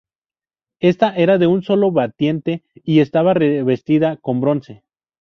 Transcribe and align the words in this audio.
Esta 0.79 1.15
era 1.15 1.37
de 1.37 1.45
un 1.45 1.61
solo 1.61 1.91
batiente 1.91 2.63
y 2.73 3.01
estaba 3.01 3.35
revestida 3.35 4.17
con 4.17 4.41
bronce. 4.41 4.83